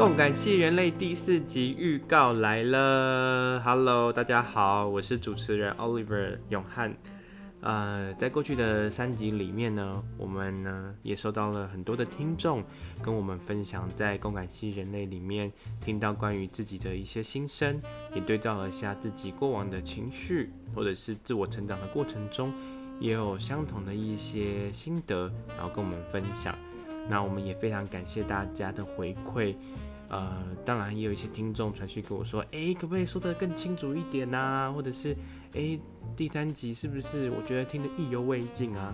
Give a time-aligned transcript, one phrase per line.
[0.00, 6.96] 共感系人类第四集预告来了，Hello，大家好，我是主持人 Oliver 永汉。
[7.60, 12.64] 呃，在过去的三集里面呢，我们呢也收到了很多的听众
[13.02, 17.78] 跟我们分享，在共感系人类里面听到关于自己的一些心声，
[18.14, 22.50] 也对照了一下自己过往的情绪，或者是自我成长的过程中，
[22.98, 26.56] 也有相同的一些心得，然后跟我们分享。
[27.08, 29.54] 那我们也非常感谢大家的回馈。
[30.10, 34.70] 呃，当然也有一些听众传讯给我说，诶，可不可以说得更清楚一点啊？
[34.70, 35.16] 或者是，
[35.52, 35.80] 诶，
[36.16, 38.92] 第三集是不是我觉得听得意犹未尽啊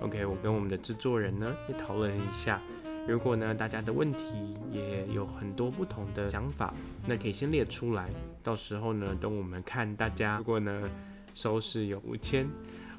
[0.00, 2.60] ？OK，我跟我们的制作人呢也讨论一下，
[3.08, 6.74] 如果呢大家的问题也有很多不同的想法，
[7.06, 8.10] 那可以先列出来，
[8.42, 10.88] 到时候呢等我们看大家，如果呢
[11.32, 12.46] 收视有五千，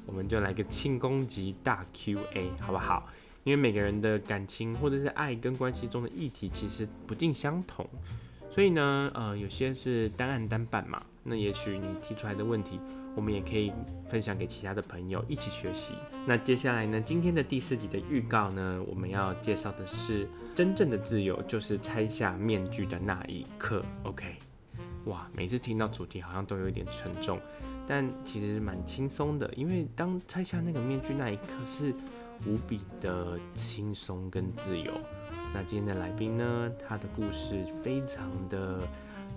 [0.06, 3.08] 我们就来个庆功级大 QA，好不好？
[3.44, 7.88] 因为每个人的感情或者是爱跟关系中的议题其实不尽相同，
[8.50, 11.02] 所以呢，呃，有些是单案单办嘛。
[11.22, 12.78] 那也许你提出来的问题，
[13.14, 13.72] 我们也可以
[14.08, 15.94] 分享给其他的朋友一起学习。
[16.26, 23.84] 那接下来呢，今天的第四集的预告呢，我们要介绍的是真正的自由，就是拆下面具的那一刻。
[24.02, 24.36] OK，
[25.04, 27.38] 哇，每次听到主题好像都有一点沉重，
[27.86, 31.94] 但其实是蛮轻松的，因为当拆下那个面具那一刻是。
[32.46, 34.92] 无比的轻松跟自由。
[35.52, 38.80] 那今天的来宾呢，他的故事非常的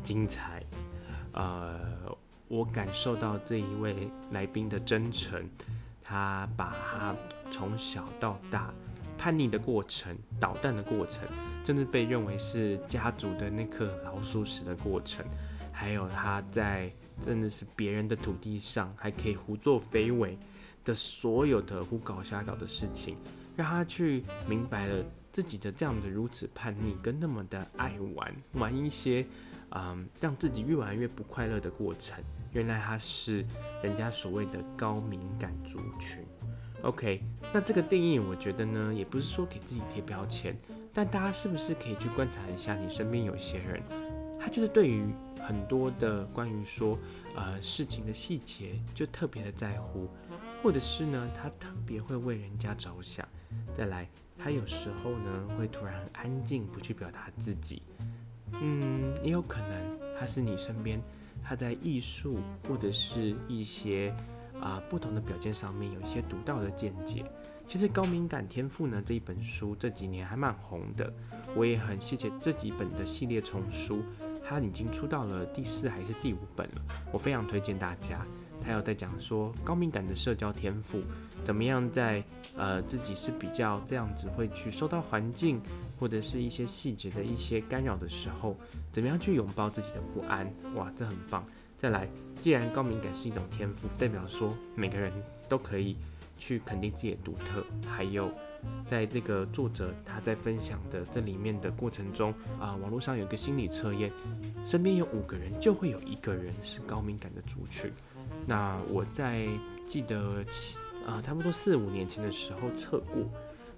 [0.02, 0.64] 精彩。
[1.32, 1.80] 呃，
[2.48, 5.50] 我感受到这一位来宾的真诚。
[6.06, 7.16] 他把他
[7.50, 8.74] 从小到大
[9.18, 11.24] 叛逆的过程、捣蛋的过程，
[11.64, 15.26] 甚至被认为是家族的那颗老鼠屎的过程，
[15.72, 20.38] 还有他在真的是别人的土地上还可以胡作非为。
[20.84, 23.18] 的所有的胡搞瞎搞的事情，
[23.56, 29.26] 让他去明白了自己的这样的如此叛逆，跟那么的爱玩玩一些，
[29.72, 32.24] 嗯，让自己越玩越不快乐的过程。
[32.52, 33.44] 原来他是
[33.82, 36.24] 人家所谓的高敏感族群。
[36.84, 37.24] OK，
[37.54, 40.56] 那这个定义我觉得呢，也不是说给自己贴标签，
[40.94, 43.82] 但大家是不是可以去观察一下，你身边有些人，
[44.40, 45.06] 他就是对于
[45.42, 47.00] 很多的关于说
[47.36, 50.10] 呃事情的细节，就特别的在乎。
[50.64, 53.28] 或者是呢，他特别会为人家着想。
[53.76, 57.84] 再来，他有时候呢会突然很安静，不去表达自己。
[58.54, 61.02] 嗯，也有可能他是你身边，
[61.44, 64.16] 他在艺术或者是一些
[64.62, 67.26] 啊、不同的表现上面有一些独到的见解。
[67.68, 71.12] 其实《高敏感天赋》呢这一本书这几年还蛮红的，
[71.56, 74.02] 我也很谢谢这几本的系列丛书，
[74.48, 76.82] 它已经出到了第四还是第五本了，
[77.12, 78.26] 我非常推荐大家。
[78.66, 81.02] 他有在讲说高敏感的社交天赋，
[81.44, 82.24] 怎么样在
[82.56, 85.62] 呃自己是比较这样子会去受到环境
[86.00, 88.56] 或者是一些细节的一些干扰的时候，
[88.92, 90.52] 怎么样去拥抱自己的不安？
[90.76, 91.46] 哇，这很棒！
[91.78, 92.08] 再来，
[92.42, 95.12] 既然高敏感是一种天赋，代表说每个人
[95.50, 95.98] 都可以
[96.38, 97.66] 去肯定自己的独特。
[97.86, 98.32] 还有，
[98.90, 104.12] 在这个作者他在分享的这里面的过程中啊、网络上有一个心理测验，
[104.66, 107.92] 身边有五个人就会有一个人是高敏感的族群。
[108.46, 109.48] 那我在
[109.88, 113.24] 记得七啊，差不多四五年前的时候测过，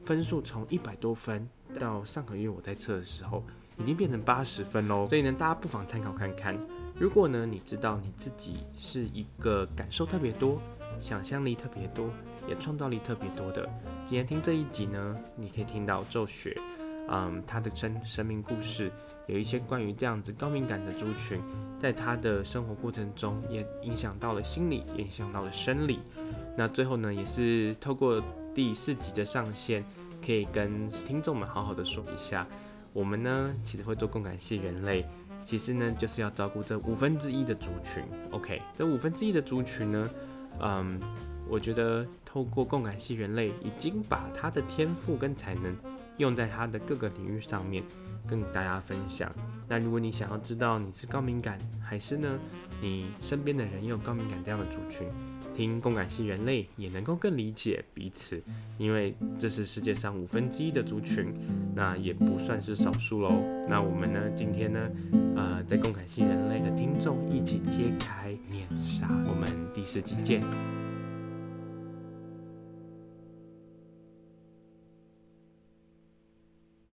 [0.02, 1.48] 分数从一百多分
[1.80, 3.44] 到上个月我在测的时候，
[3.78, 5.08] 已经变成八十分喽。
[5.08, 6.58] 所以呢，大家不妨参考看看。
[6.98, 10.62] 如果呢，你知道你自己是一个感受特别多、
[11.00, 12.10] 想象力特别多、
[12.48, 13.68] 也创造力特别多的，
[14.06, 16.58] 今天听这一集呢，你可以听到宙雪。
[17.08, 18.92] 嗯，他的生生命故事
[19.28, 21.40] 有一些关于这样子高敏感的族群，
[21.80, 26.00] 在他的生活过程中也影响到了心理，也影响到了生理。
[26.58, 28.20] 那最后呢，也是透过
[28.56, 29.86] 第四集的上线，
[30.26, 32.48] 可以跟听众们好好的说一下，
[32.92, 35.06] 我们呢其实会做共感系人类，
[35.44, 38.04] 其实呢就是要照顾这五分之一的族群。
[38.32, 40.10] OK，这五分之一的族群呢，
[40.60, 41.00] 嗯，
[41.50, 45.76] 我觉得透过共感系人类已经把他的天赋跟才能。
[46.18, 47.84] 用在他的各个领域上面，
[48.26, 49.30] 跟大家分享。
[49.68, 52.40] 那如果你想要知道你是高敏感，还是呢
[52.82, 55.06] 你身边的人也有高敏感这样的族群，
[55.54, 58.42] 听共感系人类也能够更理解彼此，
[58.78, 61.34] 因为这是世界上五分之一的族群，
[61.76, 63.34] 那也不算是少数喽。
[63.68, 64.90] 那我们呢今天呢，
[65.36, 69.06] 呃，在共感系人类的听众一起揭开面纱，
[69.86, 70.85] 第四集见。